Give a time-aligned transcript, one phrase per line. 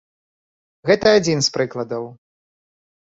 [0.89, 2.03] Гэта адзін з прыкладаў.